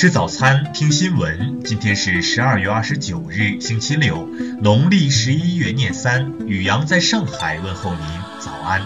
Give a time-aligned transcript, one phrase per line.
[0.00, 1.60] 吃早餐，听新闻。
[1.64, 4.28] 今天是十二月二十九日，星期六，
[4.62, 6.46] 农历十一月廿三。
[6.46, 8.00] 宇阳在上海问候您，
[8.38, 8.80] 早安。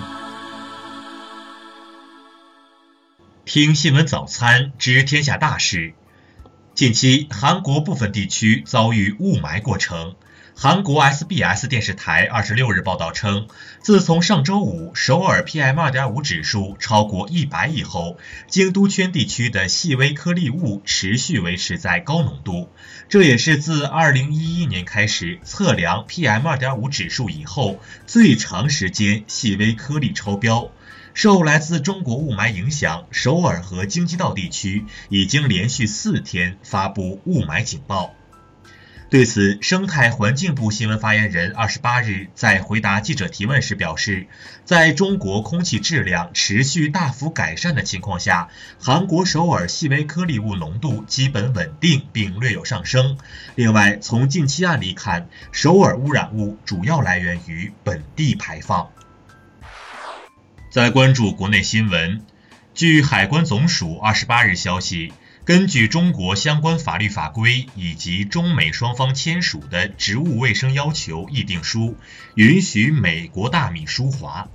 [3.44, 5.92] 听新闻早餐，知天下大事。
[6.74, 10.16] 近期，韩国部分地区遭遇雾霾过程。
[10.54, 13.48] 韩国 SBS 电视台二十六日报道称，
[13.80, 22.68] 自从上周五首尔 PM2.5 指数超过一百以后，京都圈地区的细微颗粒物持续维持在高浓度，
[23.08, 30.70] 这也是自二零一一年开始测量 PM2.5 指数以后最长时间细微颗粒超标。
[31.14, 38.14] 受来自中国雾霾影响，首尔和京畿道地区已经连续四天发布雾霾警报。
[39.12, 44.26] 对此，生态环境部新闻发言人二十八日在回答记者提问时表示，
[44.64, 48.48] 在中国空气质量持续大幅改善的情况下，
[48.80, 53.18] 韩国首尔细微颗粒物浓度基本稳定并略有上升。
[53.54, 58.88] 另外，从近期案例看，首尔污染物主要来源于本地排放。
[60.70, 62.24] 再关注国内新闻，
[62.72, 65.12] 据海关总署二十八日消息。
[65.44, 71.96] 根据中国相关法律法规以及中美双方签署的植物卫生要求议定书，
[72.36, 74.48] 允许美国大米输华。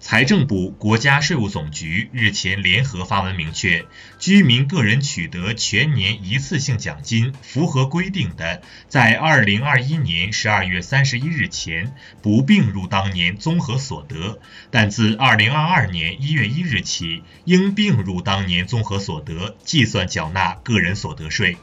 [0.00, 3.84] 财政部、国家税务总局日前联合发文明确，
[4.18, 14.40] 居民个人取得全年一次性奖金，符合规定的，在二零二一年十二月三十一日前不并入当年综合所得，
[14.70, 21.58] 但自二零二二年一月一日起，应并入当年综合所得，计算缴纳个人所得税。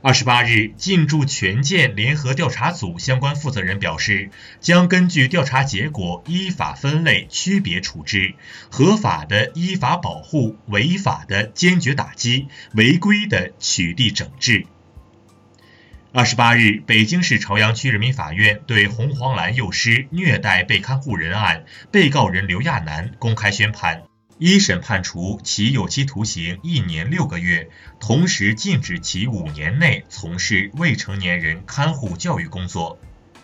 [0.00, 8.36] 二十八日，进驻权健联合调查组相关负责人表示，将根据调查结果依法分类区别处置，
[8.70, 14.66] 合法的依法保护，违法的坚决打击，违规的取缔整治。
[16.12, 24.04] 二十八日，北京市朝阳区人民法院对红黄蓝幼师虐待被看护人案被告人刘亚楠公开宣判。
[24.38, 33.00] 一审判处其有期徒刑一年六个月，同时禁止其五年内从事未成年人看护教育工作。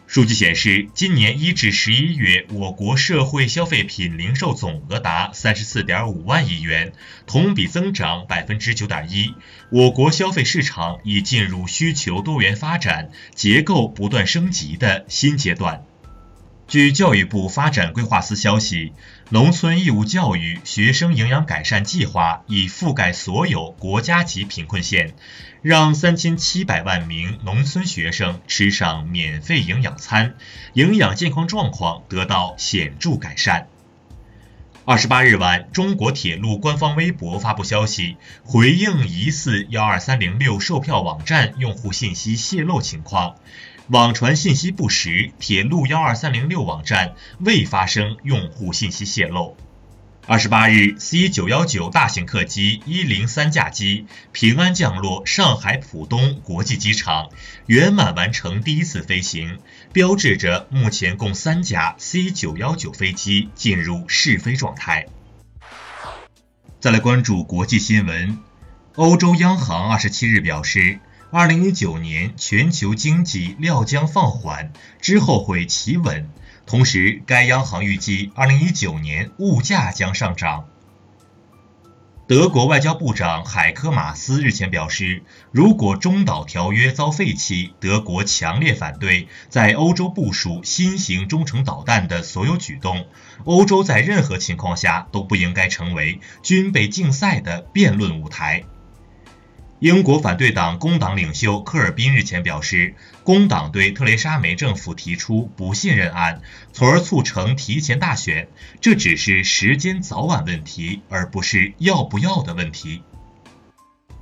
[0.06, 6.92] 数据显示，今年一至十一月，我国社会消费品零售总额达三十四点五万亿元，
[7.26, 9.34] 同比增长百分之九点一。
[9.70, 15.84] 我国消费市场已进入需求多元发展、结构不断升级的新阶段。
[16.66, 18.94] 据教育部发展规划司消息，
[19.28, 25.14] 农村义务教育学生营养改善计划已覆盖所有国家级贫困县，
[25.60, 30.36] 让三千七百万名农村学生吃上免费营养餐，
[30.72, 33.68] 营养健康状况得到显著改善。
[34.86, 43.36] 二十八日晚，中国铁路官方微博发布消息，回应疑似幺二三零六售票网站用户信息泄露情况。
[43.88, 49.58] 网传信息不实，铁路幺二三零六网站未发生用户信息泄露。
[50.26, 57.28] 二十八日，C 九幺九大型客机一零三架机平安降落上海浦东国际机场，
[57.66, 59.58] 圆满完成第一次飞行，
[59.92, 65.08] 标志着目前共三架 C 九幺九飞机进入试飞状态。
[66.80, 68.38] 再来关注国际新闻，
[68.94, 71.00] 欧洲央行二十七日表示。
[71.36, 76.30] 二零一九年全球经济料将放缓，之后会企稳。
[76.64, 80.66] 同时，该央行预计二零一九年物价将上涨。
[82.28, 93.08] 德国外交部长海科马斯日前表示，如果中导条约遭废弃，德国强烈反对在欧洲部署新型中程导弹的所有举动。
[93.42, 98.62] 欧洲在任何情况下都不应该成为军备竞赛的辩论舞台。
[99.80, 106.40] 英国反对党工党领袖科尔宾日前表示，工党对特蕾莎梅政府提出不信任案，
[106.72, 108.48] 从而促成提前大选。
[108.80, 113.02] 这只是时间早晚问题，而不是要不要的问题。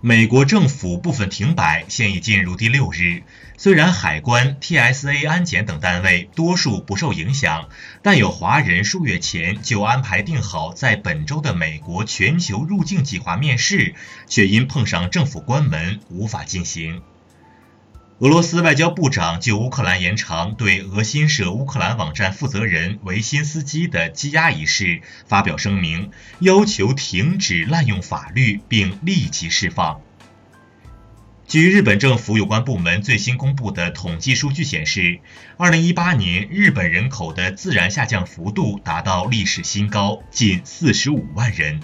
[0.04, 3.22] 美国政府部分停摆现已进入第六日，
[3.56, 7.69] 虽然海关、TSA 安检等单位多数不受影响，
[8.02, 13.94] 但有华人数月前就安排定好在本周的美国全球入境计划面试，
[14.26, 17.00] 却因碰上政府关门无法进行。
[18.22, 30.00] 俄罗斯外交部长就乌克兰延长对俄新社乌克兰网站负责人维辛斯基的羁押一事发表声明，要求停止滥用法律并立即释放。
[31.48, 35.19] 据日本政府有关部门最新公布的统计数据显示
[35.58, 41.80] ，2018年日本人口的自然下降幅度达到历史新高，近45万人。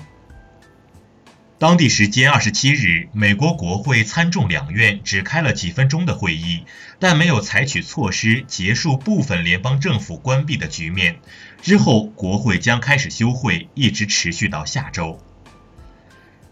[1.58, 6.62] 当地时间二十七日，美国国会参众两院只开了几分钟的会议，
[7.00, 11.18] 但没有采取措施结束部分联邦政府关闭的局面。
[11.60, 15.20] 之后，国会将开始休会，一直持续到下周。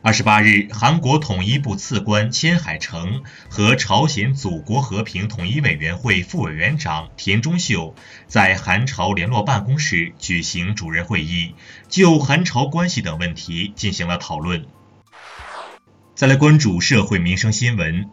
[0.03, 7.95] 二十八日，韩国统一部次官千海成和朝鲜祖国和平统一委员会副委员长田中秀
[8.27, 11.55] 在韩朝联络办公室举行主任会议，
[11.89, 14.67] 就韩朝关系等问题进行了讨论。
[16.17, 18.09] 再来关注社会民生新闻。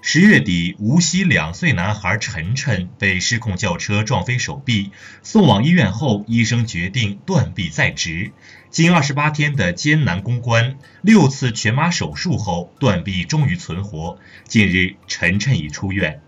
[0.00, 4.90] 十月底，无锡两岁男孩晨晨被失控轿车撞飞手臂，
[5.22, 8.32] 送往医院后，医生决定断臂再植。
[8.70, 14.18] 经二十八天的艰难攻关，六次全麻手术后，断臂终于存活。
[14.48, 16.22] 近日，晨晨已出院。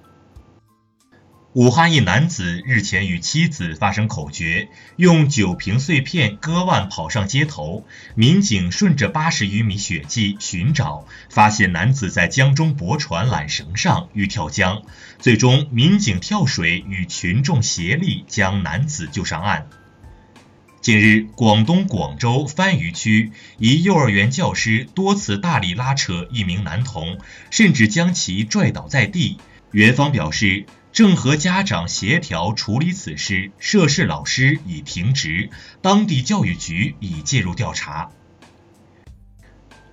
[1.55, 7.87] 武汉一男子日前与妻子发生口角，用酒瓶碎片割腕跑上街头。
[8.17, 14.83] 民警顺着八十余米血迹寻找，发现男子在江中驳船缆绳上欲跳江，
[15.21, 19.69] 最终民警跳水与群众协力将男子救上岸。
[20.81, 27.21] 近日，广东广州番禺区一幼儿园教师多次大力拉扯一名男童，
[27.51, 29.39] 甚至将其拽倒在地。
[29.75, 30.65] 园方表示。
[30.95, 35.51] 正和家长协调处理此事，涉事老师已停职，
[35.83, 38.11] 当地教育局已介入调查。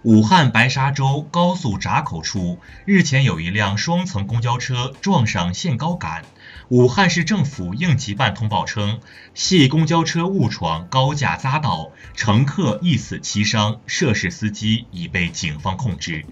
[0.04, 6.24] 武汉白沙洲高速闸口处日前有一辆双层公交车撞上限高杆，
[6.70, 9.00] 武汉市政府应急办通报称，
[9.34, 16.28] 系公交车误闯高架匝道，乘客一死七伤，涉事司机已被警方控制。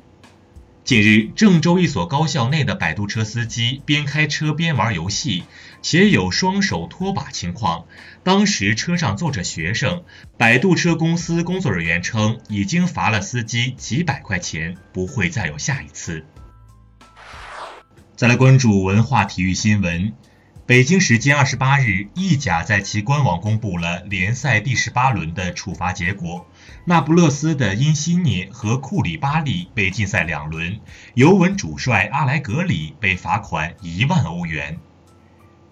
[0.83, 5.43] 近日，郑州一所高校内的摆渡车司机边开车边玩游戏，
[5.83, 7.85] 且有双手拖把情况。
[8.23, 10.03] 当时车上坐着学生，
[10.37, 16.25] 摆渡车公司工作人员称，已经罚了司机几百块钱，不会再有下一次。
[18.15, 20.13] 再来关注文化体育新闻。
[20.69, 26.45] 北京时间二十八日，意甲在其官网公布了联赛第十八轮的处罚结果。
[26.85, 30.79] 那不勒斯的因西涅和库里巴利被禁赛两轮，
[31.15, 34.77] 尤文主帅阿莱格里被罚款一万欧元。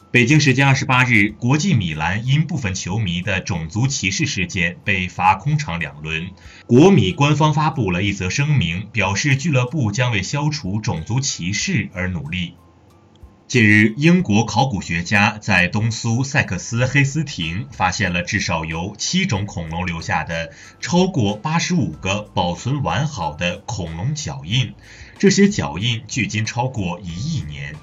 [0.09, 6.31] 北京时间二十八日，国际米兰因部分球迷的种族歧视事件被罚空场两轮。
[6.65, 12.55] 国米官方发布了一则声明，表示俱乐部将为消除种族歧视而努力。
[13.47, 20.51] 近日，英国考古学家在东苏塞克斯黑斯廷发现了至少由七种恐龙留下的
[20.81, 24.73] 超过八十五个保存完好的恐龙脚印，
[25.17, 27.73] 这些脚印距今超过一亿年。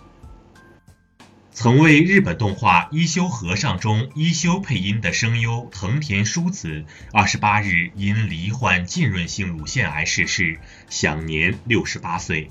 [1.50, 12.50] 曾为日本动画《一休和尚》中一休配音的声优藤田淑子，二十八日因罹患浸润性乳腺癌逝世，享年六十八岁。